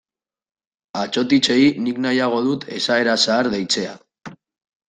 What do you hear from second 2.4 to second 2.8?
dut